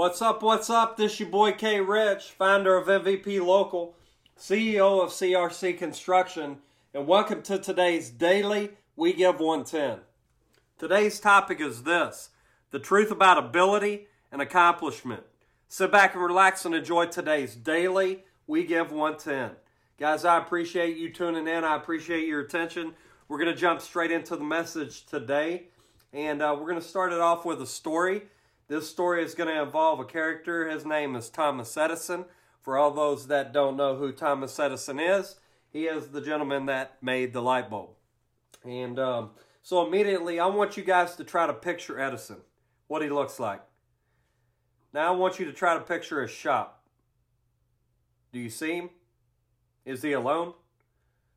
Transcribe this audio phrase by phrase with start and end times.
[0.00, 0.42] What's up?
[0.42, 0.96] What's up?
[0.96, 3.94] This is your boy K Rich, founder of MVP Local,
[4.34, 6.56] CEO of CRC Construction,
[6.94, 9.98] and welcome to today's daily We Give 110.
[10.78, 12.30] Today's topic is this
[12.70, 15.24] the truth about ability and accomplishment.
[15.68, 19.50] Sit back and relax and enjoy today's daily We Give 110.
[19.98, 21.62] Guys, I appreciate you tuning in.
[21.62, 22.94] I appreciate your attention.
[23.28, 25.64] We're going to jump straight into the message today,
[26.14, 28.22] and uh, we're going to start it off with a story.
[28.70, 30.70] This story is going to involve a character.
[30.70, 32.26] His name is Thomas Edison.
[32.62, 35.40] For all those that don't know who Thomas Edison is,
[35.72, 37.88] he is the gentleman that made the light bulb.
[38.62, 39.30] And um,
[39.64, 42.36] so immediately, I want you guys to try to picture Edison,
[42.86, 43.60] what he looks like.
[44.94, 46.84] Now I want you to try to picture his shop.
[48.32, 48.90] Do you see him?
[49.84, 50.52] Is he alone?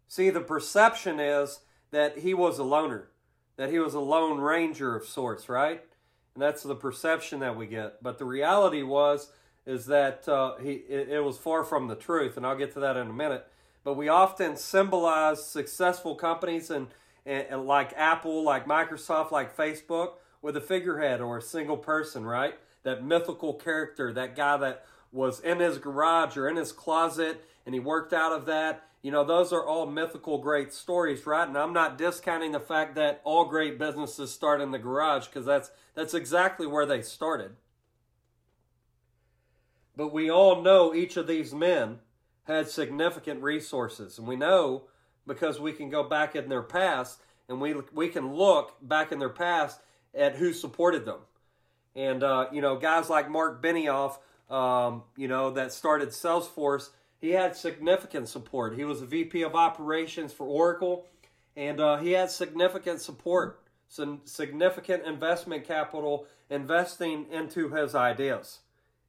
[0.07, 3.09] See, the perception is that he was a loner,
[3.57, 5.83] that he was a lone ranger of sorts, right?
[6.35, 8.01] And that's the perception that we get.
[8.01, 9.29] But the reality was
[9.65, 12.79] is that uh, he it, it was far from the truth, and I'll get to
[12.81, 13.47] that in a minute.
[13.83, 16.87] But we often symbolize successful companies and,
[17.25, 22.25] and, and like Apple, like Microsoft, like Facebook with a figurehead or a single person,
[22.25, 22.55] right?
[22.83, 27.73] That mythical character, that guy that was in his garage or in his closet and
[27.73, 31.45] he worked out of that you know, those are all mythical great stories, right?
[31.47, 35.45] And I'm not discounting the fact that all great businesses start in the garage because
[35.45, 37.51] that's that's exactly where they started.
[39.95, 41.99] But we all know each of these men
[42.45, 44.83] had significant resources, and we know
[45.27, 47.19] because we can go back in their past
[47.49, 49.81] and we we can look back in their past
[50.15, 51.19] at who supported them.
[51.93, 54.17] And uh, you know, guys like Mark Benioff,
[54.49, 56.89] um, you know, that started Salesforce
[57.23, 58.75] he had significant support.
[58.75, 61.07] He was a VP of operations for Oracle,
[61.55, 68.59] and uh, he had significant support, some significant investment capital investing into his ideas.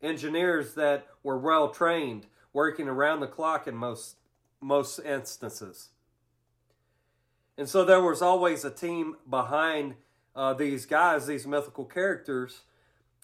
[0.00, 4.14] Engineers that were well trained, working around the clock in most
[4.60, 5.88] most instances.
[7.58, 9.96] And so there was always a team behind
[10.36, 12.60] uh, these guys, these mythical characters,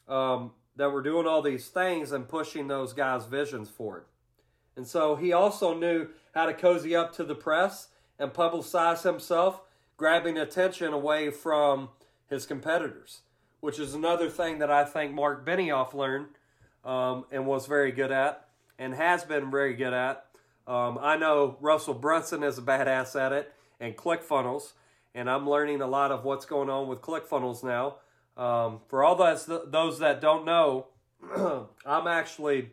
[0.09, 4.07] um, that were doing all these things and pushing those guys' visions forward.
[4.77, 7.89] And so he also knew how to cozy up to the press
[8.19, 9.63] and publicize himself,
[9.97, 11.91] grabbing attention away from
[12.29, 13.23] his competitors,
[13.61, 16.29] which is another thing that I think Mark Benioff learned
[16.85, 18.47] um, and was very good at
[18.79, 20.25] and has been very good at.
[20.67, 24.73] Um, I know Russell Brunson is a badass at it and ClickFunnels,
[25.15, 27.97] and I'm learning a lot of what's going on with ClickFunnels now.
[28.37, 30.87] Um, for all those, those that don't know,
[31.85, 32.71] I'm actually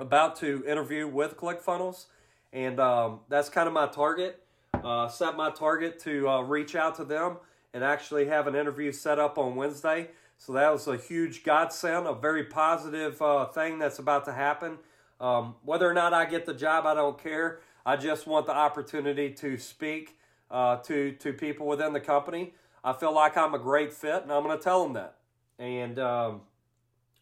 [0.00, 2.06] about to interview with ClickFunnels,
[2.52, 4.42] and um, that's kind of my target.
[4.74, 7.36] Uh, set my target to uh, reach out to them
[7.74, 10.08] and actually have an interview set up on Wednesday.
[10.36, 14.78] So that was a huge godsend, a very positive uh, thing that's about to happen.
[15.20, 17.60] Um, whether or not I get the job, I don't care.
[17.84, 20.16] I just want the opportunity to speak
[20.50, 22.54] uh, to to people within the company.
[22.84, 25.16] I feel like I'm a great fit, and I'm going to tell them that.
[25.58, 26.42] And um,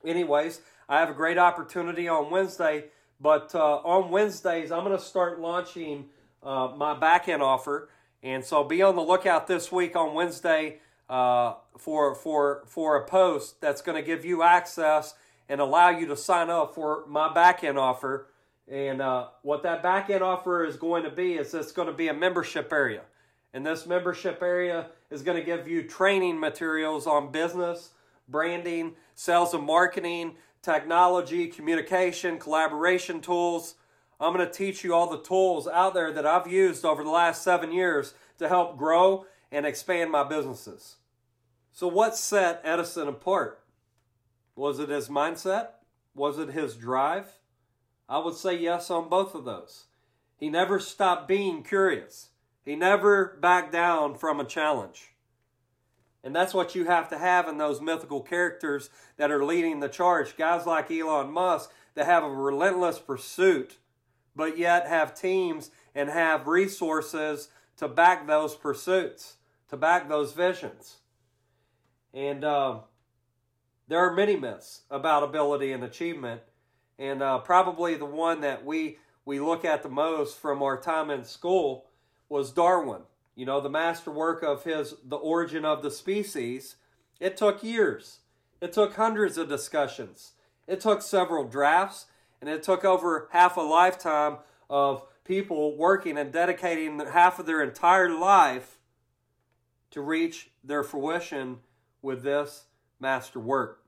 [0.05, 2.85] anyways, I have a great opportunity on Wednesday,
[3.21, 6.07] but uh, on Wednesdays, I'm going to start launching
[6.45, 7.89] uh, my back end offer.
[8.23, 13.05] And so be on the lookout this week on Wednesday uh, for, for, for a
[13.05, 15.15] post that's going to give you access
[15.49, 18.29] and allow you to sign up for my back end offer.
[18.69, 21.95] And uh, what that back end offer is going to be is it's going to
[21.95, 23.03] be a membership area.
[23.53, 27.91] And this membership area is going to give you training materials on business,
[28.29, 30.35] branding, sales and marketing,
[30.66, 33.77] technology, communication, collaboration tools.
[34.18, 37.10] I'm going to teach you all the tools out there that I've used over the
[37.10, 40.97] last seven years to help grow and expand my businesses.
[41.72, 43.63] So, what set Edison apart?
[44.57, 45.68] Was it his mindset?
[46.15, 47.39] Was it his drive?
[48.09, 49.84] I would say yes on both of those.
[50.36, 52.30] He never stopped being curious,
[52.65, 55.12] he never backed down from a challenge.
[56.27, 59.89] And that's what you have to have in those mythical characters that are leading the
[59.89, 60.37] charge.
[60.37, 63.77] Guys like Elon Musk that have a relentless pursuit,
[64.34, 69.37] but yet have teams and have resources to back those pursuits,
[69.69, 70.97] to back those visions.
[72.13, 72.81] And um,
[73.87, 76.41] there are many myths about ability and achievement.
[76.99, 81.09] And uh, probably the one that we, we look at the most from our time
[81.09, 81.87] in school
[82.29, 83.03] was Darwin
[83.36, 86.77] you know, the masterwork of his The Origin of the Species,
[87.21, 88.21] it took years.
[88.60, 90.33] It took hundreds of discussions.
[90.66, 92.06] It took several drafts,
[92.41, 94.38] and it took over half a lifetime
[94.68, 98.78] of people working and dedicating half of their entire life
[99.91, 101.59] to reach their fruition
[102.00, 102.65] with this
[102.98, 103.83] master work.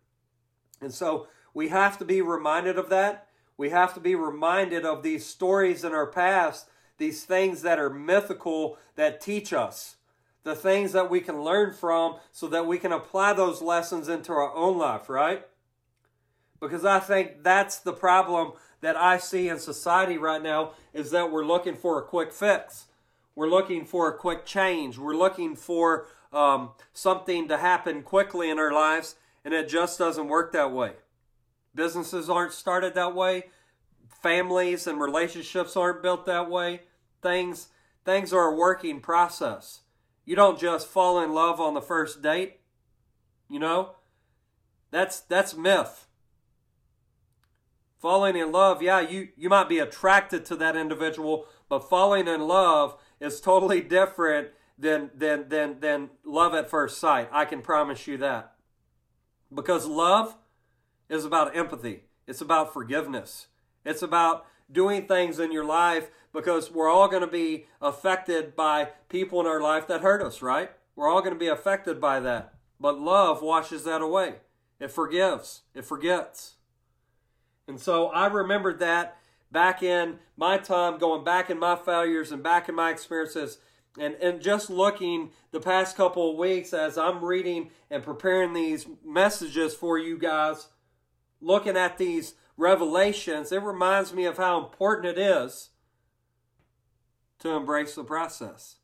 [0.80, 3.26] And so we have to be reminded of that.
[3.56, 6.68] We have to be reminded of these stories in our past,
[6.98, 9.96] these things that are mythical that teach us,
[10.44, 14.32] the things that we can learn from so that we can apply those lessons into
[14.32, 15.46] our own life, right?
[16.60, 21.30] Because I think that's the problem that I see in society right now is that
[21.30, 22.86] we're looking for a quick fix.
[23.34, 24.98] We're looking for a quick change.
[24.98, 30.28] We're looking for um, something to happen quickly in our lives, and it just doesn't
[30.28, 30.94] work that way.
[31.74, 33.44] Businesses aren't started that way.
[34.08, 36.82] Families and relationships aren't built that way.
[37.22, 37.68] Things
[38.04, 39.82] things are a working process.
[40.24, 42.60] You don't just fall in love on the first date.
[43.48, 43.96] You know?
[44.90, 46.06] That's that's myth.
[47.98, 52.46] Falling in love, yeah, you, you might be attracted to that individual, but falling in
[52.46, 57.28] love is totally different than, than, than, than love at first sight.
[57.32, 58.52] I can promise you that.
[59.52, 60.36] Because love
[61.08, 63.48] is about empathy, it's about forgiveness,
[63.88, 68.90] it's about doing things in your life because we're all going to be affected by
[69.08, 70.70] people in our life that hurt us, right?
[70.94, 72.54] We're all going to be affected by that.
[72.78, 74.34] But love washes that away.
[74.78, 76.56] It forgives, it forgets.
[77.66, 79.16] And so I remembered that
[79.50, 83.58] back in my time, going back in my failures and back in my experiences,
[83.98, 88.86] and, and just looking the past couple of weeks as I'm reading and preparing these
[89.04, 90.68] messages for you guys,
[91.40, 95.70] looking at these revelations, it reminds me of how important it is
[97.38, 98.76] to embrace the process.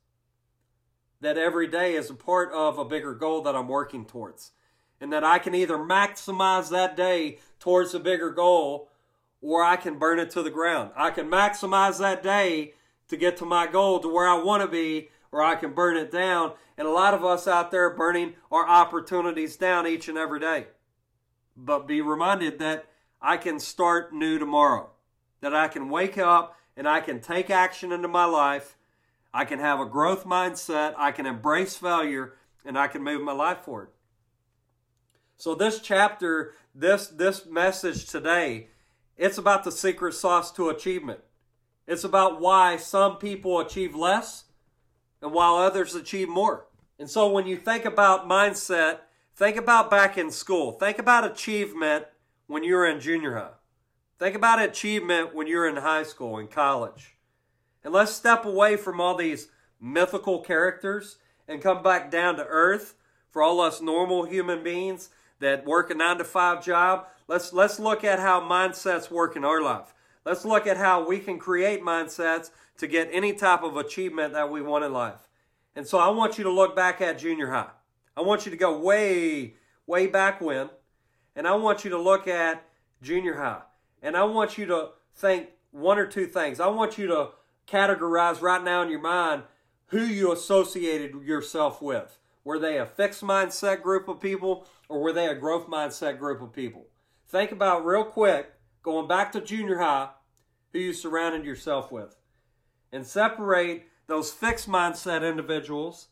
[1.21, 4.51] That every day is a part of a bigger goal that I'm working towards
[4.99, 8.89] and that I can either maximize that day towards a bigger goal
[9.41, 10.91] or I can burn it to the ground.
[10.95, 12.73] I can maximize that day
[13.09, 15.97] to get to my goal to where I want to be or I can burn
[15.97, 16.53] it down.
[16.77, 20.67] And a lot of us out there burning our opportunities down each and every day.
[21.57, 22.85] But be reminded that
[23.21, 24.89] I can start new tomorrow.
[25.41, 28.77] That I can wake up and I can take action into my life.
[29.33, 30.93] I can have a growth mindset.
[30.97, 32.33] I can embrace failure
[32.65, 33.89] and I can move my life forward.
[35.37, 38.69] So this chapter, this this message today,
[39.17, 41.19] it's about the secret sauce to achievement.
[41.87, 44.45] It's about why some people achieve less
[45.21, 46.67] and while others achieve more.
[46.97, 48.99] And so when you think about mindset,
[49.35, 50.71] think about back in school.
[50.73, 52.05] Think about achievement
[52.47, 53.49] when you were in junior high.
[54.17, 57.17] Think about achievement when you're in high school and college.
[57.83, 59.49] And let's step away from all these
[59.79, 62.95] mythical characters and come back down to earth
[63.29, 65.09] for all us normal human beings
[65.39, 67.07] that work a nine to five job.
[67.27, 69.93] Let's let's look at how mindsets work in our life.
[70.25, 74.49] Let's look at how we can create mindsets to get any type of achievement that
[74.49, 75.27] we want in life.
[75.75, 77.71] And so I want you to look back at junior high.
[78.17, 79.55] I want you to go way,
[79.85, 80.69] way back when,
[81.35, 82.65] and I want you to look at
[83.01, 83.61] junior high.
[84.01, 86.59] And I want you to think one or two things.
[86.59, 87.29] I want you to
[87.67, 89.43] categorize right now in your mind
[89.87, 92.17] who you associated yourself with.
[92.43, 96.41] Were they a fixed mindset group of people or were they a growth mindset group
[96.41, 96.87] of people?
[97.27, 100.09] Think about real quick, going back to junior high,
[100.71, 102.15] who you surrounded yourself with.
[102.91, 106.07] And separate those fixed mindset individuals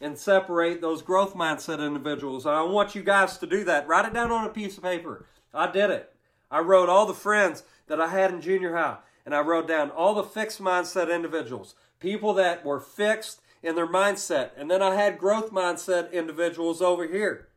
[0.00, 2.46] and separate those growth mindset individuals.
[2.46, 3.88] And I want you guys to do that.
[3.88, 5.26] Write it down on a piece of paper.
[5.52, 6.14] I did it.
[6.50, 9.90] I wrote all the friends that I had in junior high, and I wrote down
[9.90, 14.50] all the fixed mindset individuals, people that were fixed in their mindset.
[14.56, 17.48] And then I had growth mindset individuals over here.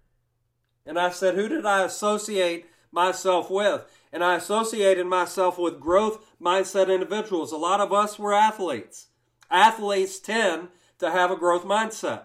[0.85, 3.85] And I said, who did I associate myself with?
[4.11, 7.51] And I associated myself with growth mindset individuals.
[7.51, 9.07] A lot of us were athletes.
[9.49, 10.69] Athletes tend
[10.99, 12.23] to have a growth mindset.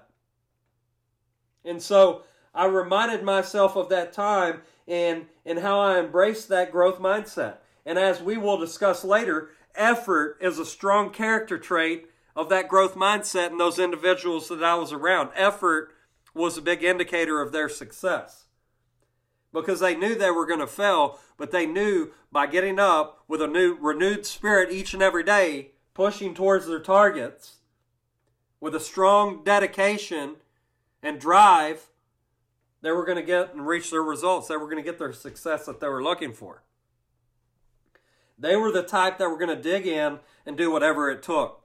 [1.67, 2.23] And so
[2.55, 7.57] I reminded myself of that time and, and how I embraced that growth mindset.
[7.85, 12.95] And as we will discuss later, effort is a strong character trait of that growth
[12.95, 15.31] mindset and those individuals that I was around.
[15.35, 15.93] Effort
[16.35, 18.45] was a big indicator of their success
[19.53, 23.41] because they knew they were going to fail, but they knew by getting up with
[23.41, 27.57] a new renewed spirit each and every day, pushing towards their targets
[28.61, 30.37] with a strong dedication
[31.03, 31.87] and drive,
[32.83, 34.49] they were going to get and reach their results.
[34.49, 36.63] They were going to get their success that they were looking for.
[38.39, 41.63] They were the type that were going to dig in and do whatever it took.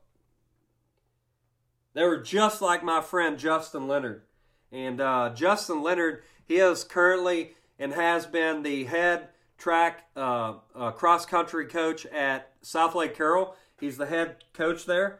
[1.93, 4.23] They were just like my friend Justin Leonard.
[4.71, 10.91] And uh, Justin Leonard, he is currently and has been the head track uh, uh,
[10.91, 13.55] cross country coach at Southlake Carroll.
[13.79, 15.19] He's the head coach there.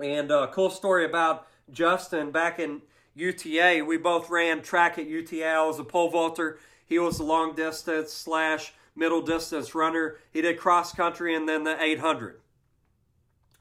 [0.00, 2.82] And a uh, cool story about Justin back in
[3.14, 3.84] UTA.
[3.86, 5.46] We both ran track at UTA.
[5.46, 6.58] I was a pole vaulter.
[6.86, 10.18] He was a long distance slash middle distance runner.
[10.32, 12.40] He did cross country and then the 800.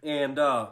[0.04, 0.70] And uh,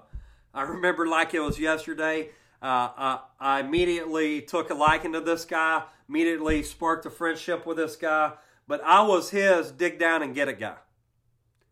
[0.54, 2.30] I remember like it was yesterday.
[2.62, 7.78] Uh, I, I immediately took a liking to this guy, immediately sparked a friendship with
[7.78, 8.34] this guy,
[8.68, 10.76] but I was his dig down and get it guy.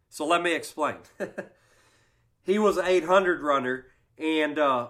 [0.10, 0.98] So let me explain.
[2.44, 3.86] he was an 800 runner,
[4.18, 4.88] and uh,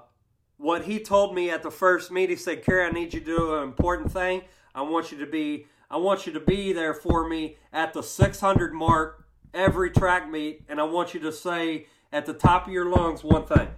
[0.59, 3.25] what he told me at the first meet, he said, Kerry, I need you to
[3.25, 4.43] do an important thing.
[4.75, 8.03] I want you to be I want you to be there for me at the
[8.03, 9.25] 600 mark
[9.55, 13.23] every track meet, and I want you to say at the top of your lungs
[13.23, 13.69] one thing.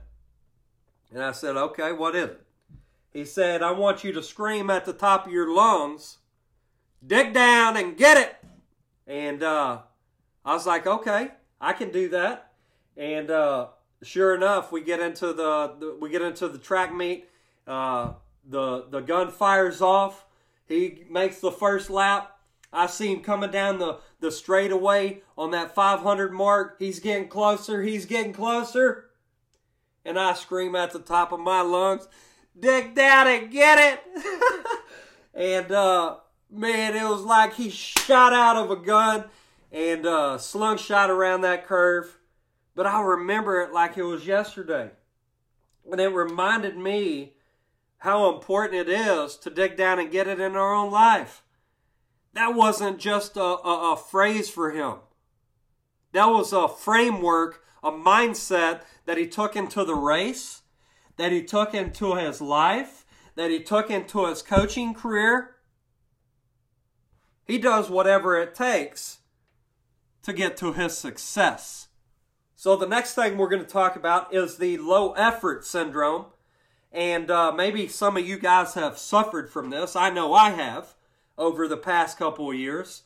[1.14, 2.42] And I said, okay, what is it?
[3.14, 6.18] He said, I want you to scream at the top of your lungs,
[7.06, 8.36] dig down and get it.
[9.08, 9.80] And uh,
[10.44, 11.30] I was like, okay,
[11.62, 12.52] I can do that.
[12.98, 13.68] And uh,
[14.04, 17.28] sure enough, we get into the, the, we get into the track meet.
[17.68, 18.14] Uh,
[18.48, 20.26] the the gun fires off.
[20.68, 22.38] He makes the first lap.
[22.74, 26.78] I see him coming down the, the straightaway on that 500 mark.
[26.80, 27.82] He's getting closer.
[27.82, 29.10] He's getting closer.
[30.06, 32.08] And I scream at the top of my lungs,
[32.58, 34.24] dig Daddy, get it.
[35.34, 36.18] and uh,
[36.50, 39.26] man, it was like he shot out of a gun
[39.72, 42.18] and uh, slung shot around that curve.
[42.82, 44.90] But I remember it like it was yesterday.
[45.92, 47.34] And it reminded me
[48.00, 51.44] how important it is to dig down and get it in our own life.
[52.34, 54.96] That wasn't just a, a, a phrase for him.
[56.14, 60.64] That was a framework, a mindset that he took into the race,
[61.18, 65.58] that he took into his life, that he took into his coaching career.
[67.46, 69.20] He does whatever it takes
[70.24, 71.90] to get to his success.
[72.62, 76.26] So, the next thing we're going to talk about is the low effort syndrome.
[76.92, 79.96] And uh, maybe some of you guys have suffered from this.
[79.96, 80.94] I know I have
[81.40, 83.02] over the past couple of years.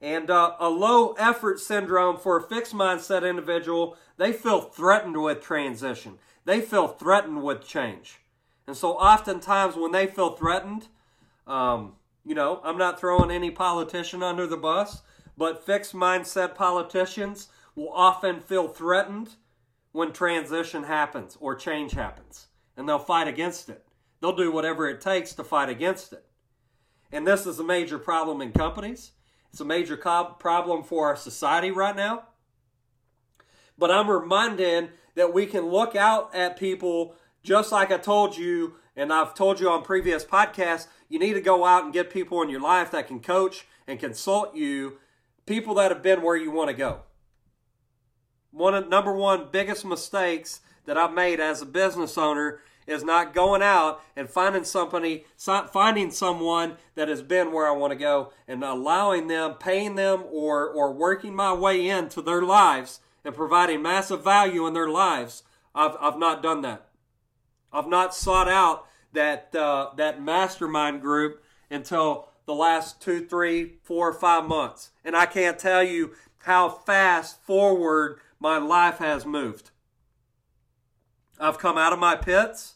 [0.00, 5.42] And uh, a low effort syndrome for a fixed mindset individual, they feel threatened with
[5.42, 6.14] transition.
[6.46, 8.20] They feel threatened with change.
[8.66, 10.88] And so oftentimes when they feel threatened,
[11.46, 15.02] um, you know, I'm not throwing any politician under the bus,
[15.36, 19.36] but fixed mindset politicians will often feel threatened
[19.92, 23.84] when transition happens or change happens and they'll fight against it.
[24.20, 26.24] They'll do whatever it takes to fight against it.
[27.12, 29.12] And this is a major problem in companies.
[29.52, 32.24] It's a major co- problem for our society right now.
[33.78, 38.76] But I'm reminded that we can look out at people just like I told you,
[38.96, 42.40] and I've told you on previous podcasts, you need to go out and get people
[42.42, 44.98] in your life that can coach and consult you,
[45.44, 47.02] people that have been where you want to go.
[48.54, 53.34] One of number one biggest mistakes that I've made as a business owner is not
[53.34, 58.32] going out and finding somebody, finding someone that has been where I want to go
[58.46, 63.82] and allowing them, paying them, or or working my way into their lives and providing
[63.82, 65.42] massive value in their lives.
[65.74, 66.86] I've I've not done that.
[67.72, 74.12] I've not sought out that uh, that mastermind group until the last two, three, four,
[74.12, 76.12] five months, and I can't tell you
[76.44, 79.70] how fast forward my life has moved.
[81.40, 82.74] I've come out of my pits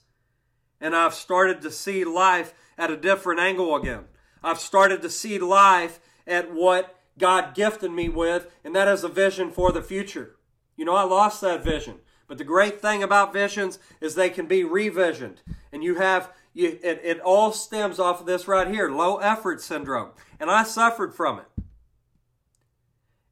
[0.80, 4.04] and I've started to see life at a different angle again.
[4.42, 9.10] I've started to see life at what God gifted me with, and that is a
[9.10, 10.36] vision for the future.
[10.74, 11.96] You know, I lost that vision.
[12.26, 15.42] But the great thing about visions is they can be revisioned.
[15.70, 19.60] And you have, you, it, it all stems off of this right here low effort
[19.60, 20.12] syndrome.
[20.40, 21.64] And I suffered from it.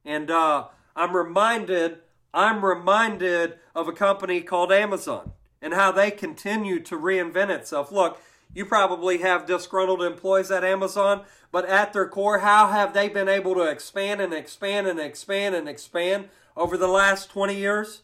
[0.05, 1.99] And uh, I'm reminded
[2.33, 5.31] I'm reminded of a company called Amazon
[5.61, 7.91] and how they continue to reinvent itself.
[7.91, 8.21] Look,
[8.53, 13.29] you probably have disgruntled employees at Amazon, but at their core, how have they been
[13.29, 18.03] able to expand and expand and expand and expand over the last 20 years?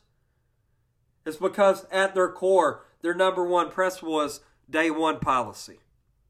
[1.25, 5.79] It's because at their core, their number one principle was day one policy.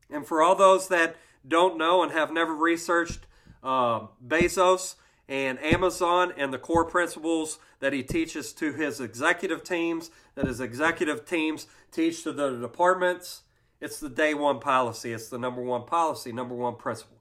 [0.09, 1.15] And for all those that
[1.47, 3.25] don't know and have never researched
[3.63, 4.95] uh, Bezos,
[5.27, 10.59] and Amazon and the core principles that he teaches to his executive teams, that his
[10.59, 13.43] executive teams teach to the departments.
[13.79, 15.13] It's the day one policy.
[15.13, 17.17] It's the number one policy, number one principle.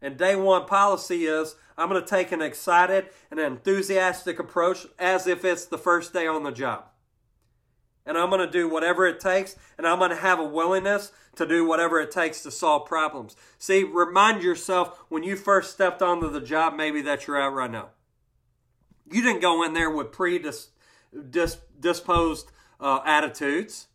[0.00, 5.26] And day one policy is I'm going to take an excited and enthusiastic approach as
[5.26, 6.91] if it's the first day on the job
[8.04, 11.12] and I'm going to do whatever it takes, and I'm going to have a willingness
[11.36, 13.36] to do whatever it takes to solve problems.
[13.58, 17.70] See, remind yourself when you first stepped onto the job, maybe that you're at right
[17.70, 17.90] now.
[19.10, 20.76] You didn't go in there with predisposed
[22.80, 23.88] uh, attitudes.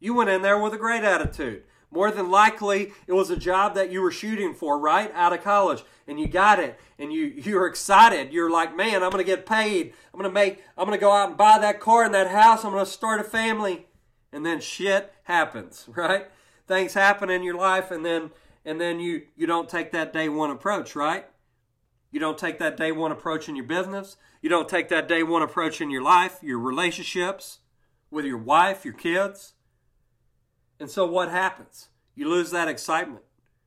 [0.00, 1.64] You went in there with a great attitude.
[1.92, 5.12] More than likely, it was a job that you were shooting for, right?
[5.14, 5.84] Out of college.
[6.08, 6.80] And you got it.
[6.98, 8.32] And you, you're excited.
[8.32, 9.92] You're like, man, I'm going to get paid.
[10.12, 12.28] I'm going to make, I'm going to go out and buy that car and that
[12.28, 12.64] house.
[12.64, 13.86] I'm going to start a family.
[14.32, 16.28] And then shit happens, right?
[16.66, 18.30] Things happen in your life and then,
[18.64, 21.26] and then you, you don't take that day one approach, right?
[22.10, 24.16] You don't take that day one approach in your business.
[24.40, 27.58] You don't take that day one approach in your life, your relationships
[28.10, 29.54] with your wife, your kids.
[30.82, 31.90] And so what happens?
[32.16, 33.22] You lose that excitement.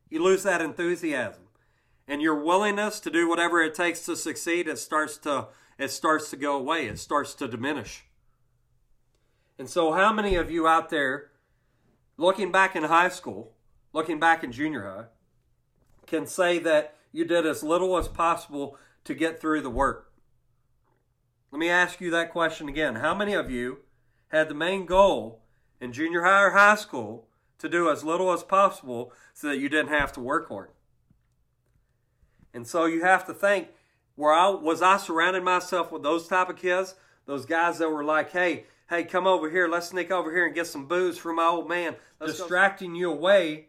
[0.09, 1.43] You lose that enthusiasm.
[2.09, 6.29] And your willingness to do whatever it takes to succeed, it starts to it starts
[6.31, 6.87] to go away.
[6.87, 8.03] It starts to diminish.
[9.57, 11.31] And so how many of you out there
[12.17, 13.53] looking back in high school,
[13.93, 15.05] looking back in junior high,
[16.05, 20.11] can say that you did as little as possible to get through the work?
[21.49, 22.95] Let me ask you that question again.
[22.95, 23.77] How many of you
[24.27, 25.44] had the main goal
[25.79, 27.27] in junior high or high school
[27.59, 30.69] to do as little as possible so that you didn't have to work hard?
[32.53, 33.69] And so you have to think,
[34.15, 38.03] where I was I surrounding myself with those type of kids, those guys that were
[38.03, 41.35] like, hey, hey, come over here, let's sneak over here and get some booze from
[41.35, 42.99] my old man, let's distracting go.
[42.99, 43.67] you away.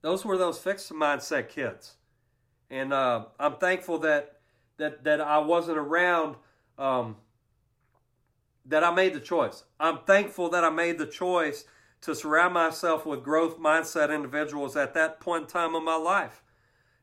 [0.00, 1.94] Those were those fixed mindset kids.
[2.70, 4.36] And uh, I'm thankful that
[4.76, 6.36] that that I wasn't around
[6.78, 7.16] um,
[8.68, 9.64] that I made the choice.
[9.80, 11.64] I'm thankful that I made the choice
[12.02, 16.42] to surround myself with growth mindset individuals at that point in time of my life.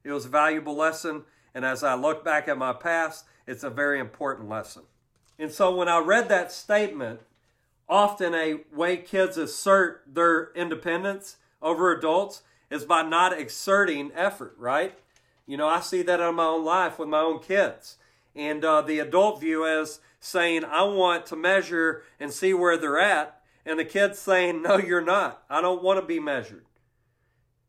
[0.03, 3.69] It was a valuable lesson, and as I look back at my past, it's a
[3.69, 4.83] very important lesson.
[5.37, 7.21] And so when I read that statement,
[7.89, 14.97] often a way kids assert their independence over adults is by not exerting effort, right?
[15.45, 17.97] You know, I see that in my own life with my own kids.
[18.35, 22.99] And uh, the adult view is saying, I want to measure and see where they're
[22.99, 23.41] at.
[23.65, 25.43] And the kid's saying, No, you're not.
[25.49, 26.65] I don't want to be measured.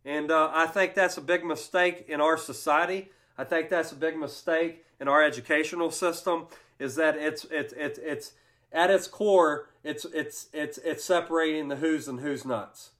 [0.04, 3.10] And uh, I think that's a big mistake in our society.
[3.36, 6.46] I think that's a big mistake in our educational system
[6.78, 8.32] is that it's it's it's it's
[8.72, 12.90] at its core it's it's it's it's separating the who's and who's nots.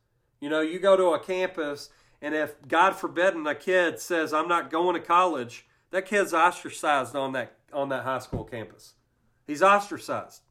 [0.40, 1.90] You know, you go to a campus
[2.20, 7.14] and if God forbid a kid says I'm not going to college, that kid's ostracized
[7.16, 8.94] on that on that high school campus.
[9.46, 10.42] He's ostracized.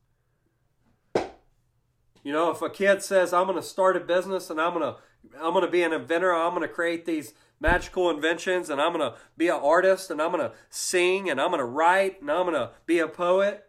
[2.24, 4.94] You know, if a kid says I'm going to start a business and I'm going
[4.94, 5.00] to
[5.40, 8.94] I'm going to be an inventor, I'm going to create these magical inventions and I'm
[8.94, 12.22] going to be an artist and I'm going to sing and I'm going to write
[12.22, 13.66] and I'm going to be a poet.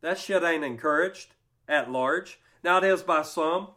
[0.00, 1.34] That shit ain't encouraged
[1.68, 2.38] at large.
[2.62, 3.68] Now it is by some.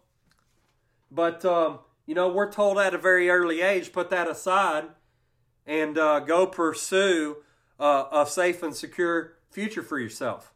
[1.11, 4.85] But, um, you know, we're told at a very early age, put that aside
[5.65, 7.37] and uh, go pursue
[7.79, 10.53] uh, a safe and secure future for yourself.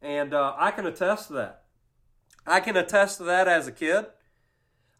[0.00, 1.62] And uh, I can attest to that.
[2.46, 4.06] I can attest to that as a kid.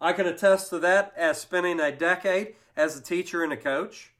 [0.01, 4.13] I can attest to that as spending a decade as a teacher and a coach.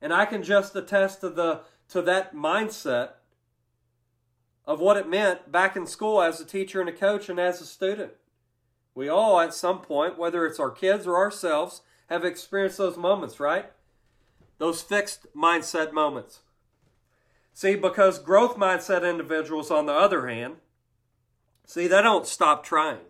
[0.00, 3.12] And I can just attest to the to that mindset
[4.66, 7.62] of what it meant back in school as a teacher and a coach and as
[7.62, 8.12] a student.
[8.94, 13.40] We all at some point, whether it's our kids or ourselves, have experienced those moments,
[13.40, 13.70] right?
[14.58, 16.40] Those fixed mindset moments.
[17.58, 20.58] See, because growth mindset individuals, on the other hand,
[21.66, 23.00] see, they don't stop trying.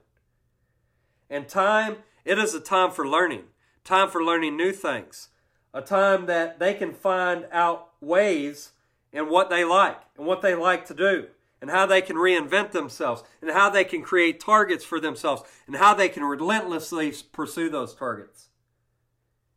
[1.28, 3.42] And time, it is a time for learning
[3.84, 5.28] time for learning new things,
[5.74, 8.72] a time that they can find out ways
[9.12, 11.26] and what they like and what they like to do,
[11.60, 15.76] and how they can reinvent themselves, and how they can create targets for themselves, and
[15.76, 18.48] how they can relentlessly pursue those targets.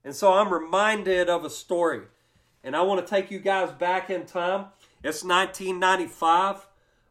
[0.04, 2.02] And so I'm reminded of a story,
[2.62, 4.66] and I want to take you guys back in time.
[5.04, 6.68] It's 1995.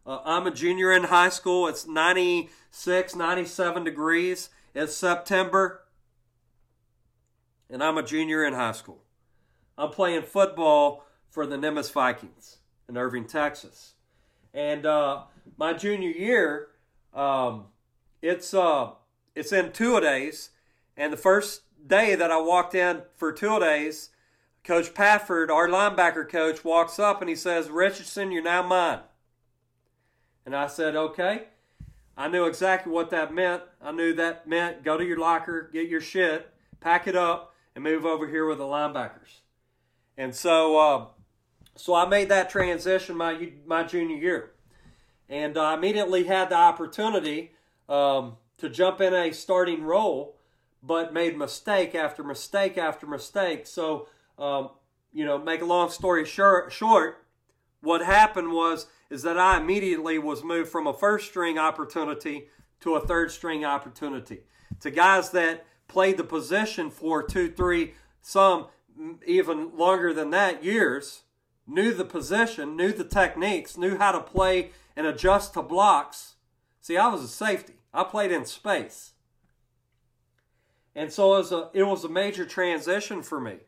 [0.07, 1.66] Uh, I'm a junior in high school.
[1.68, 4.50] It's 96, 97 degrees.
[4.74, 5.83] It's September
[7.70, 9.05] and I'm a junior in high school.
[9.79, 13.94] I'm playing football for the Nimitz Vikings in Irving, Texas.
[14.53, 15.22] And uh,
[15.57, 16.68] my junior year,
[17.14, 17.66] um,
[18.20, 18.90] it's uh,
[19.35, 20.50] it's in two days,
[20.96, 24.11] and the first day that I walked in for two days,
[24.70, 29.00] Coach Pafford, our linebacker coach, walks up and he says, "Richardson, you're now mine."
[30.46, 31.48] And I said, "Okay."
[32.16, 33.64] I knew exactly what that meant.
[33.83, 37.83] I knew that meant go to your locker, get your shit, pack it up, and
[37.83, 39.40] move over here with the linebackers.
[40.16, 41.06] And so, uh,
[41.74, 44.52] so I made that transition my my junior year,
[45.28, 47.56] and I immediately had the opportunity
[47.88, 50.37] um, to jump in a starting role,
[50.80, 53.66] but made mistake after mistake after mistake.
[53.66, 54.06] So,
[54.40, 54.70] um,
[55.12, 57.24] you know, make a long story short, short,
[57.81, 62.48] what happened was is that I immediately was moved from a first string opportunity
[62.81, 64.40] to a third string opportunity.
[64.81, 68.66] To guys that played the position for two, three, some
[69.26, 71.22] even longer than that years,
[71.66, 76.35] knew the position, knew the techniques, knew how to play and adjust to blocks.
[76.81, 77.74] See, I was a safety.
[77.92, 79.12] I played in space.
[80.94, 83.59] And so it was a, it was a major transition for me.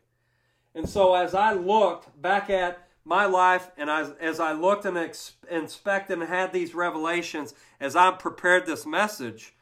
[0.75, 4.97] And so as I looked back at my life and as, as I looked and
[4.97, 9.55] ex- inspected and had these revelations as I prepared this message,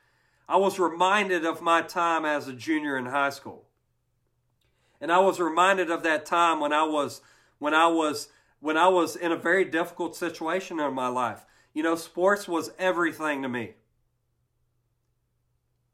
[0.47, 3.65] I was reminded of my time as a junior in high school.
[4.99, 7.21] And I was reminded of that time when I was
[7.57, 11.45] when I was when I was in a very difficult situation in my life.
[11.73, 13.73] You know, sports was everything to me.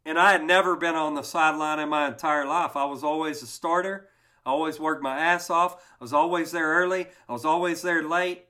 [0.06, 2.76] And I had never been on the sideline in my entire life.
[2.76, 4.10] I was always a starter.
[4.48, 5.76] I always worked my ass off.
[6.00, 7.08] I was always there early.
[7.28, 8.46] I was always there late.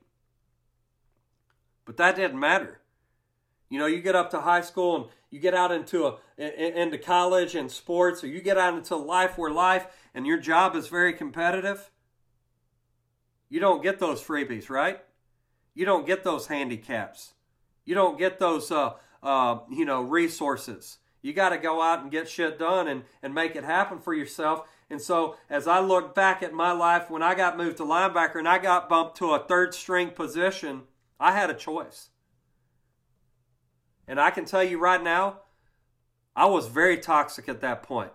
[1.86, 2.82] But that didn't matter.
[3.68, 7.00] You know, you get up to high school and you get out into a into
[7.00, 10.88] college and sports, or you get out into life where life and your job is
[10.88, 11.90] very competitive.
[13.50, 15.04] You don't get those freebies, right?
[15.74, 17.34] You don't get those handicaps.
[17.86, 21.00] You don't get those, uh, uh, you know, resources.
[21.24, 24.14] You got to go out and get shit done and, and make it happen for
[24.14, 24.68] yourself.
[24.90, 28.36] And so, as I look back at my life when I got moved to linebacker
[28.36, 30.84] and I got bumped to a third string position,
[31.20, 32.10] I had a choice.
[34.08, 35.42] And I can tell you right now,
[36.36, 38.12] I was very toxic at that point.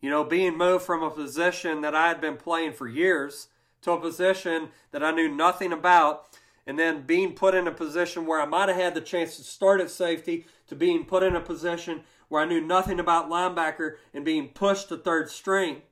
[0.00, 3.48] You know, being moved from a position that I had been playing for years
[3.82, 6.26] to a position that I knew nothing about,
[6.66, 9.44] and then being put in a position where I might have had the chance to
[9.44, 13.96] start at safety, to being put in a position where I knew nothing about linebacker
[14.12, 15.82] and being pushed to third string.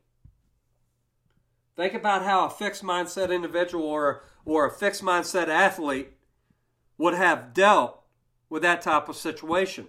[1.76, 6.12] Think about how a fixed mindset individual or, or a fixed mindset athlete
[6.98, 8.02] would have dealt
[8.48, 9.86] with that type of situation.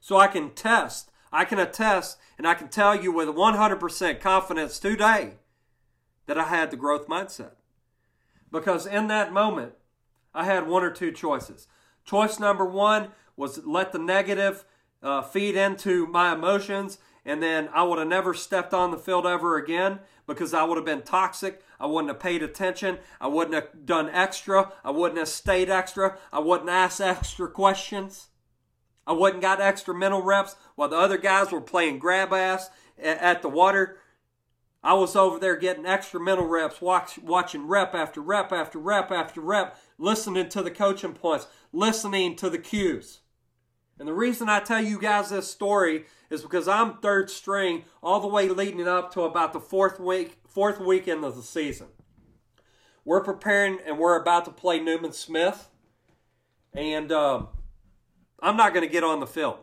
[0.00, 4.78] So I can test, I can attest, and I can tell you with 100% confidence
[4.78, 5.34] today
[6.26, 7.52] that I had the growth mindset.
[8.50, 9.72] Because in that moment,
[10.34, 11.66] I had one or two choices.
[12.04, 14.64] Choice number one was let the negative
[15.02, 19.26] uh, feed into my emotions, and then I would have never stepped on the field
[19.26, 21.62] ever again because I would have been toxic.
[21.80, 22.98] I wouldn't have paid attention.
[23.20, 24.72] I wouldn't have done extra.
[24.84, 26.18] I wouldn't have stayed extra.
[26.32, 28.28] I wouldn't ask extra questions.
[29.06, 32.68] I wouldn't got extra mental reps while the other guys were playing grab ass
[33.02, 33.98] at the water.
[34.82, 39.10] I was over there getting extra mental reps, watch, watching rep after rep after rep
[39.10, 43.20] after rep, listening to the coaching points, listening to the cues.
[43.98, 48.20] And the reason I tell you guys this story is because I'm third string all
[48.20, 51.88] the way leading up to about the fourth week, fourth weekend of the season.
[53.04, 55.70] We're preparing and we're about to play Newman Smith,
[56.74, 57.48] and um,
[58.40, 59.56] I'm not going to get on the field.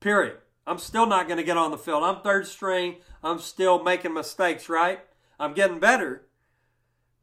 [0.00, 0.38] Period.
[0.66, 2.02] I'm still not going to get on the field.
[2.02, 2.96] I'm third string.
[3.22, 5.00] I'm still making mistakes, right?
[5.38, 6.22] I'm getting better,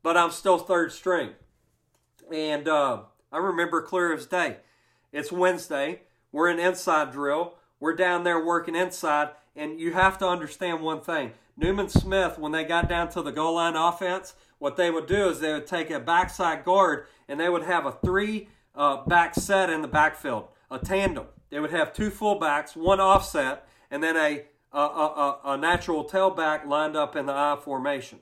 [0.03, 1.31] but I'm still third string.
[2.31, 4.57] And uh, I remember clear as day.
[5.11, 6.01] It's Wednesday.
[6.31, 7.55] We're in inside drill.
[7.79, 11.31] We're down there working inside, and you have to understand one thing.
[11.57, 15.29] Newman Smith, when they got down to the goal line offense, what they would do
[15.29, 19.35] is they would take a backside guard and they would have a three uh, back
[19.35, 21.25] set in the backfield, a tandem.
[21.49, 26.65] They would have two fullbacks, one offset, and then a, a, a, a natural tailback
[26.65, 28.19] lined up in the I formation.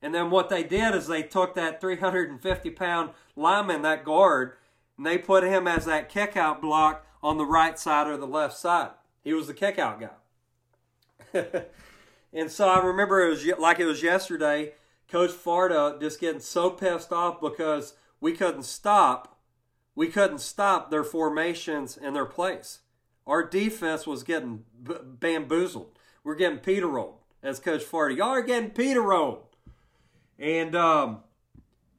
[0.00, 4.52] And then what they did is they took that 350 pound lineman, that guard,
[4.96, 8.56] and they put him as that kickout block on the right side or the left
[8.56, 8.90] side.
[9.24, 11.40] He was the kickout guy.
[12.34, 14.74] and so I remember it was like it was yesterday.
[15.08, 19.40] Coach Farda just getting so pissed off because we couldn't stop.
[19.94, 22.80] We couldn't stop their formations and their plays.
[23.26, 25.98] Our defense was getting b- bamboozled.
[26.24, 28.18] We're getting Peter rolled, as Coach Farda.
[28.18, 29.44] Y'all are getting Peter rolled.
[30.38, 31.20] And um,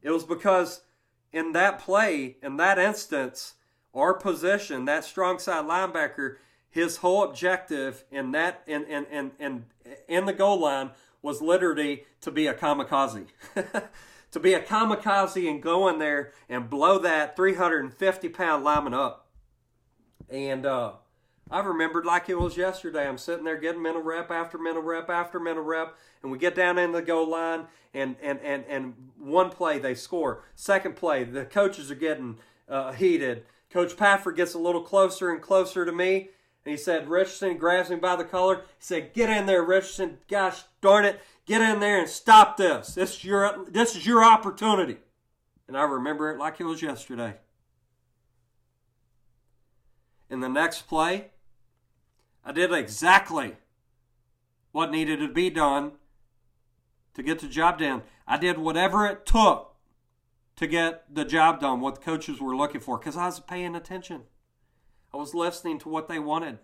[0.04, 0.82] it was because
[1.32, 3.56] in that play, in that instance,
[3.96, 6.36] our position, that strong side linebacker,
[6.70, 9.66] his whole objective in that in in in in,
[10.08, 13.28] in the goal line was literally to be a kamikaze.
[14.32, 19.28] to be a kamikaze and go in there and blow that 350 pound lineman up.
[20.30, 20.92] And uh,
[21.50, 23.08] I remembered like it was yesterday.
[23.08, 26.54] I'm sitting there getting mental rep after mental rep after mental rep, and we get
[26.54, 30.44] down in the goal line, and and and and one play they score.
[30.56, 33.46] Second play, the coaches are getting uh, heated.
[33.76, 36.30] Coach Pafford gets a little closer and closer to me.
[36.64, 38.60] And he said, Richardson grabs me by the collar.
[38.60, 40.20] He said, Get in there, Richardson.
[40.30, 41.20] Gosh darn it.
[41.46, 42.96] Get in there and stop this.
[42.96, 44.96] This is your, this is your opportunity.
[45.68, 47.34] And I remember it like it was yesterday.
[50.30, 51.32] in the next play,
[52.46, 53.58] I did exactly
[54.72, 55.92] what needed to be done
[57.14, 58.04] to get the job done.
[58.26, 59.75] I did whatever it took
[60.56, 63.76] to get the job done, what the coaches were looking for, because I was paying
[63.76, 64.24] attention.
[65.14, 66.60] I was listening to what they wanted.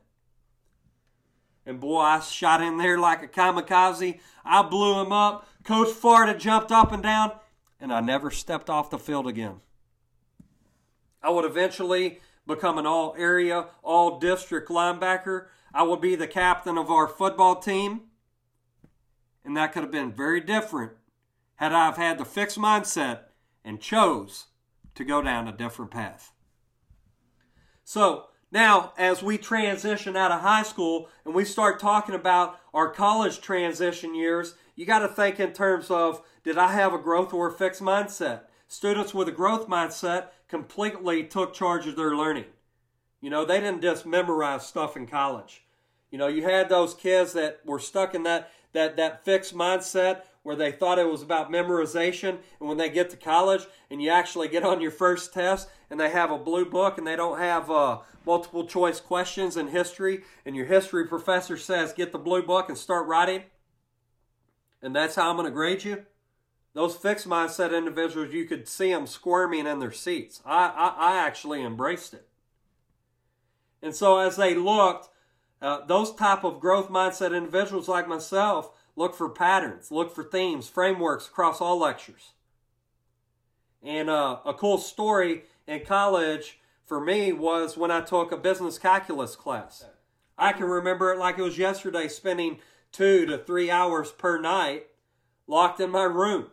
[1.65, 4.19] And boy, I shot in there like a kamikaze.
[4.43, 5.47] I blew him up.
[5.63, 7.33] Coach Florida jumped up and down,
[7.79, 9.61] and I never stepped off the field again.
[11.21, 15.47] I would eventually become an all area, all district linebacker.
[15.73, 18.01] I would be the captain of our football team.
[19.45, 20.93] And that could have been very different
[21.55, 23.25] had I have had the fixed mindset
[23.63, 24.47] and chose
[24.95, 26.31] to go down a different path.
[27.83, 32.89] So, now, as we transition out of high school and we start talking about our
[32.89, 37.33] college transition years, you got to think in terms of did I have a growth
[37.33, 38.41] or a fixed mindset?
[38.67, 42.45] Students with a growth mindset completely took charge of their learning.
[43.21, 45.63] You know, they didn't just memorize stuff in college.
[46.09, 50.23] You know, you had those kids that were stuck in that that that fixed mindset
[50.43, 54.09] where they thought it was about memorization and when they get to college and you
[54.09, 57.39] actually get on your first test and they have a blue book and they don't
[57.39, 62.43] have uh, multiple choice questions in history and your history professor says get the blue
[62.43, 63.43] book and start writing
[64.81, 66.05] and that's how i'm going to grade you.
[66.73, 70.41] Those fixed mindset individuals you could see them squirming in their seats.
[70.45, 72.27] I, I, I actually embraced it.
[73.81, 75.09] And so as they looked
[75.61, 80.69] uh, those type of growth mindset individuals like myself look for patterns, look for themes,
[80.69, 82.33] frameworks across all lectures.
[83.81, 88.77] And uh, a cool story in college for me was when I took a business
[88.77, 89.85] calculus class.
[90.37, 92.59] I can remember it like it was yesterday, spending
[92.91, 94.85] two to three hours per night
[95.47, 96.51] locked in my room.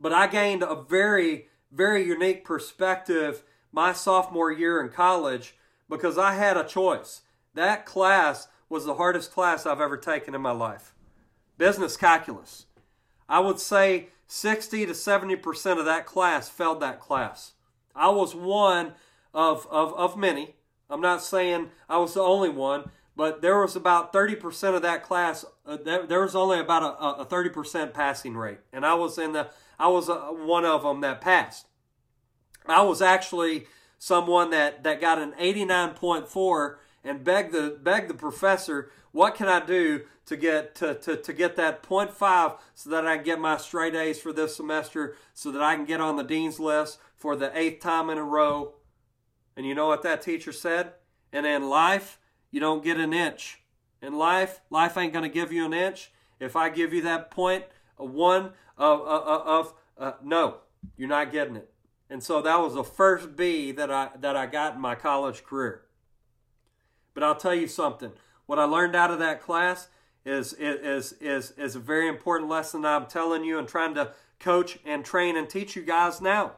[0.00, 5.54] But I gained a very, very unique perspective my sophomore year in college
[5.88, 7.22] because I had a choice.
[7.54, 10.94] That class was the hardest class I've ever taken in my life.
[11.56, 12.66] Business calculus.
[13.28, 17.52] I would say 60 to 70% of that class failed that class.
[17.94, 18.92] I was one
[19.34, 20.54] of, of, of many.
[20.90, 25.02] I'm not saying I was the only one, but there was about 30% of that
[25.02, 25.44] class.
[25.66, 29.32] Uh, there, there, was only about a, a 30% passing rate, and I was in
[29.32, 31.66] the I was uh, one of them that passed.
[32.66, 33.66] I was actually
[33.98, 39.64] someone that, that got an 89.4 and beg the beg the professor, what can I
[39.64, 43.56] do to get to, to, to get that 0.5 so that I can get my
[43.56, 47.34] straight A's for this semester, so that I can get on the dean's list for
[47.34, 48.74] the eighth time in a row.
[49.56, 50.92] And you know what that teacher said?
[51.32, 52.18] And in life,
[52.50, 53.62] you don't get an inch.
[54.00, 56.12] In life, life ain't going to give you an inch.
[56.38, 60.58] If I give you that one of, of, of uh, no,
[60.96, 61.72] you're not getting it.
[62.10, 65.44] And so that was the first B that I that I got in my college
[65.44, 65.82] career.
[67.18, 68.12] But I'll tell you something.
[68.46, 69.88] What I learned out of that class
[70.24, 74.78] is, is, is, is a very important lesson I'm telling you and trying to coach
[74.84, 76.52] and train and teach you guys now.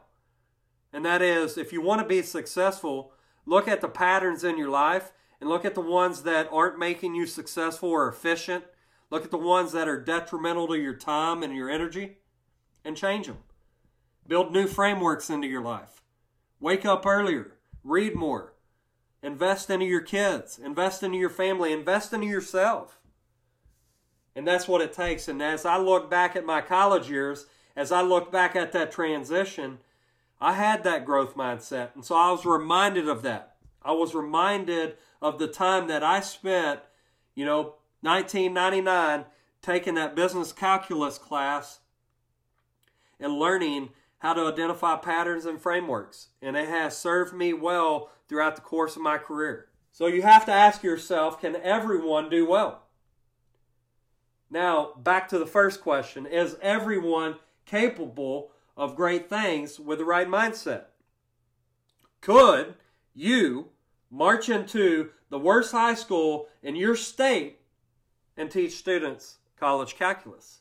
[0.93, 3.11] And that is if you want to be successful,
[3.43, 7.15] look at the patterns in your life and look at the ones that aren't making
[7.15, 8.63] you successful or efficient.
[9.09, 12.17] Look at the ones that are detrimental to your time and your energy
[12.85, 13.39] and change them.
[14.27, 16.03] Build new frameworks into your life.
[16.59, 17.53] Wake up earlier.
[17.83, 18.53] Read more.
[19.23, 22.99] Invest into your kids, invest into your family, invest into yourself.
[24.35, 25.27] And that's what it takes.
[25.27, 28.91] And as I look back at my college years, as I look back at that
[28.91, 29.79] transition,
[30.39, 31.89] I had that growth mindset.
[31.93, 33.55] And so I was reminded of that.
[33.83, 36.79] I was reminded of the time that I spent,
[37.35, 39.25] you know, 1999
[39.61, 41.79] taking that business calculus class
[43.19, 43.89] and learning
[44.21, 46.27] how to identify patterns and frameworks.
[46.43, 49.69] And it has served me well throughout the course of my career.
[49.91, 52.83] So you have to ask yourself can everyone do well?
[54.51, 60.27] Now, back to the first question Is everyone capable of great things with the right
[60.27, 60.85] mindset?
[62.21, 62.75] Could
[63.15, 63.69] you
[64.11, 67.61] march into the worst high school in your state
[68.37, 70.59] and teach students college calculus?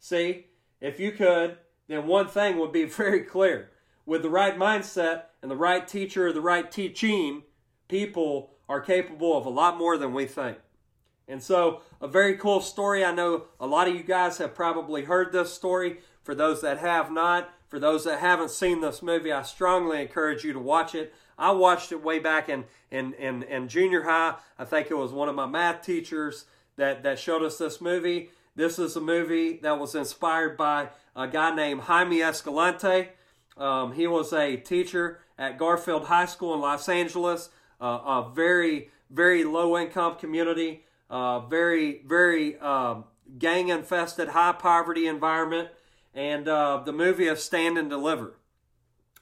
[0.00, 0.46] See,
[0.80, 3.70] if you could, then one thing would be very clear.
[4.04, 7.42] With the right mindset and the right teacher or the right teaching,
[7.88, 10.58] people are capable of a lot more than we think.
[11.28, 13.04] And so, a very cool story.
[13.04, 15.98] I know a lot of you guys have probably heard this story.
[16.22, 20.44] For those that have not, for those that haven't seen this movie, I strongly encourage
[20.44, 21.12] you to watch it.
[21.38, 24.36] I watched it way back in, in, in, in junior high.
[24.58, 26.46] I think it was one of my math teachers
[26.76, 28.30] that, that showed us this movie.
[28.56, 33.10] This is a movie that was inspired by a guy named Jaime Escalante.
[33.58, 37.50] Um, he was a teacher at Garfield High School in Los Angeles.
[37.80, 43.04] uh, a very, very low income community, uh, very, very um,
[43.38, 45.68] gang infested, high poverty environment.
[46.14, 48.38] And uh, the movie is Stand and Deliver.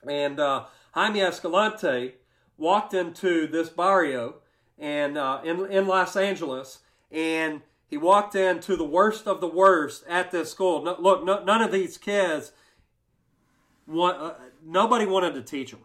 [0.08, 2.14] And uh, Jaime Escalante
[2.56, 4.36] walked into this barrio
[4.78, 7.62] and uh, in, in Los Angeles, and
[7.94, 10.82] he walked into the worst of the worst at this school.
[10.82, 12.50] No, look, no, none of these kids,
[13.86, 14.34] want, uh,
[14.66, 15.84] nobody wanted to teach them.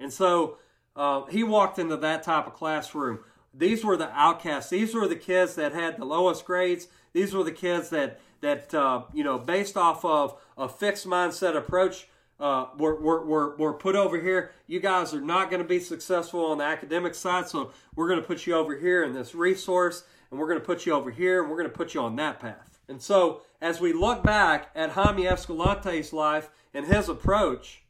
[0.00, 0.56] And so
[0.96, 3.18] uh, he walked into that type of classroom.
[3.52, 4.70] These were the outcasts.
[4.70, 6.88] These were the kids that had the lowest grades.
[7.12, 11.54] These were the kids that that uh, you know, based off of a fixed mindset
[11.54, 12.08] approach,
[12.40, 14.52] uh, were, were, were, were put over here.
[14.66, 18.20] You guys are not going to be successful on the academic side, so we're going
[18.20, 21.12] to put you over here in this resource, and we're going to put you over
[21.12, 22.80] here, and we're going to put you on that path.
[22.88, 27.84] And so, as we look back at Jaime Escalante's life and his approach,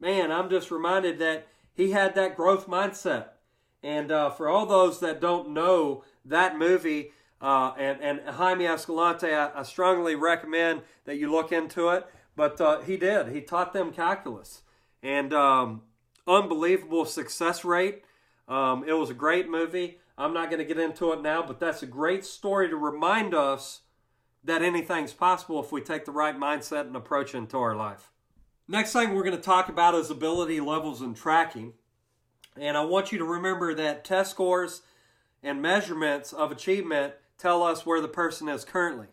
[0.00, 3.26] man, I'm just reminded that he had that growth mindset.
[3.82, 9.34] And uh, for all those that don't know that movie uh, and, and Jaime Escalante,
[9.34, 12.06] I, I strongly recommend that you look into it.
[12.34, 13.28] But uh, he did.
[13.28, 14.62] He taught them calculus.
[15.02, 15.82] And um,
[16.26, 18.04] unbelievable success rate.
[18.48, 19.98] Um, it was a great movie.
[20.20, 23.32] I'm not going to get into it now, but that's a great story to remind
[23.32, 23.80] us
[24.44, 28.10] that anything's possible if we take the right mindset and approach into our life.
[28.68, 31.72] Next thing we're going to talk about is ability levels and tracking.
[32.54, 34.82] And I want you to remember that test scores
[35.42, 39.06] and measurements of achievement tell us where the person is currently.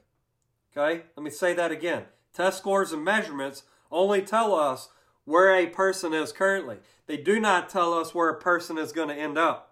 [0.75, 1.03] Okay?
[1.15, 2.03] Let me say that again.
[2.33, 4.89] Test scores and measurements only tell us
[5.23, 6.79] where a person is currently.
[7.05, 9.66] They do not tell us where a person is going to end up.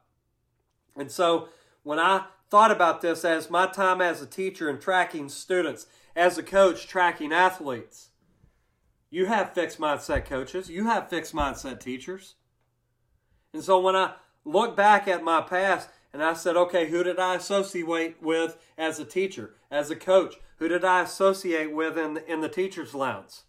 [0.95, 1.49] And so
[1.83, 6.37] when I thought about this as my time as a teacher and tracking students, as
[6.37, 8.09] a coach tracking athletes,
[9.09, 12.35] you have fixed mindset coaches, you have fixed mindset teachers.
[13.53, 17.19] And so when I look back at my past and I said, okay, who did
[17.19, 20.35] I associate with as a teacher, as a coach?
[20.57, 23.41] Who did I associate with in the, in the teacher's lounge?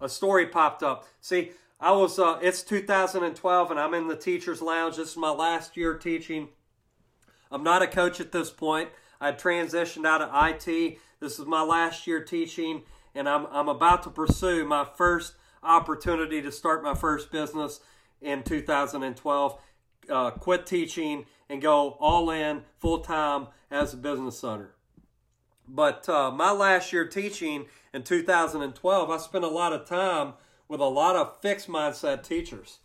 [0.00, 1.06] A story popped up.
[1.20, 4.96] See, I was, uh, it's 2012 and I'm in the teacher's lounge.
[4.96, 6.48] This is my last year teaching.
[7.50, 8.90] I'm not a coach at this point.
[9.18, 10.98] I transitioned out of IT.
[11.20, 12.82] This is my last year teaching,
[13.14, 17.80] and I'm, I'm about to pursue my first opportunity to start my first business
[18.20, 19.60] in 2012.
[20.08, 24.74] Uh, quit teaching and go all in full time as a business owner.
[25.66, 30.34] But uh, my last year teaching in 2012, I spent a lot of time
[30.70, 32.78] with a lot of fixed mindset teachers.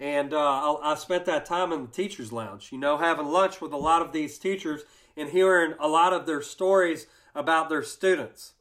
[0.00, 3.72] And uh, I spent that time in the teacher's lounge, you know, having lunch with
[3.72, 4.82] a lot of these teachers
[5.16, 8.54] and hearing a lot of their stories about their students.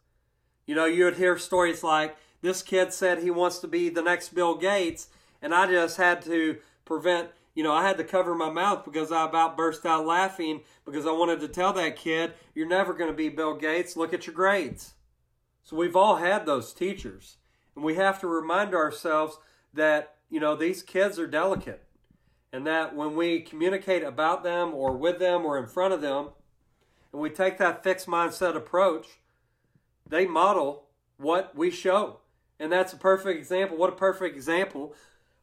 [0.68, 4.04] You know, you would hear stories like, this kid said he wants to be the
[4.04, 5.08] next Bill Gates,
[5.42, 9.12] and I just had to prevent you know, I had to cover my mouth because
[9.12, 13.12] I about burst out laughing because I wanted to tell that kid, you're never going
[13.12, 13.96] to be Bill Gates.
[13.96, 14.94] Look at your grades.
[15.64, 17.38] So we've all had those teachers.
[17.76, 19.38] And we have to remind ourselves
[19.74, 21.84] that, you know, these kids are delicate.
[22.52, 26.30] And that when we communicate about them or with them or in front of them,
[27.12, 29.08] and we take that fixed mindset approach,
[30.08, 30.86] they model
[31.18, 32.20] what we show.
[32.60, 33.78] And that's a perfect example.
[33.78, 34.96] What a perfect example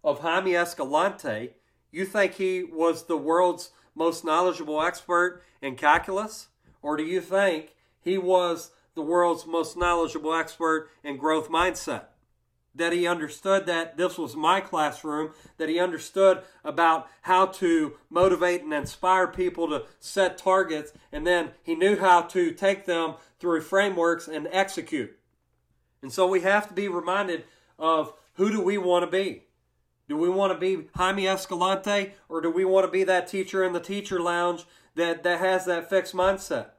[0.04, 1.54] of Jaime Escalante
[1.92, 6.48] you think he was the world's most knowledgeable expert in calculus?
[6.82, 12.04] Or do you think he was the world's most knowledgeable expert in growth mindset?
[12.74, 18.62] That he understood that this was my classroom, that he understood about how to motivate
[18.62, 23.62] and inspire people to set targets, and then he knew how to take them through
[23.62, 25.18] frameworks and execute.
[26.02, 27.44] And so we have to be reminded
[27.78, 29.44] of who do we want to be?
[30.08, 33.64] Do we want to be Jaime Escalante or do we want to be that teacher
[33.64, 34.64] in the teacher lounge
[34.94, 36.70] that, that has that fixed mindset?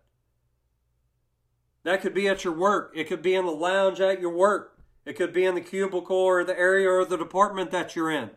[1.83, 2.91] That could be at your work.
[2.95, 4.70] It could be in the lounge at your work.
[5.05, 8.31] It could be in the cubicle or the area or the department that you're in.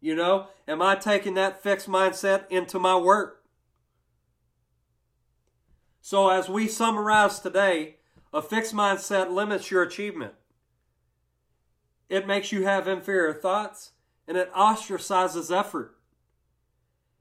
[0.00, 3.44] You know, am I taking that fixed mindset into my work?
[6.00, 7.96] So, as we summarize today,
[8.32, 10.34] a fixed mindset limits your achievement.
[12.08, 13.92] It makes you have inferior thoughts
[14.26, 15.96] and it ostracizes effort.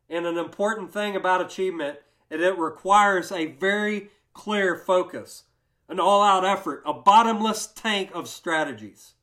[0.09, 1.99] And an important thing about achievement
[2.29, 5.43] is it requires a very clear focus,
[5.89, 9.13] an all out effort, a bottomless tank of strategies.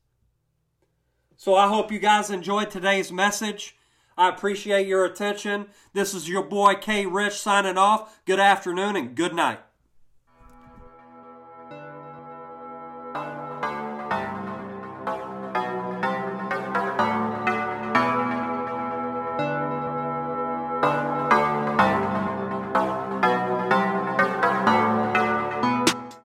[1.37, 3.77] So I hope you guys enjoyed today's message.
[4.17, 5.67] I appreciate your attention.
[5.93, 8.19] This is your boy K Rich signing off.
[8.25, 9.59] Good afternoon and good night.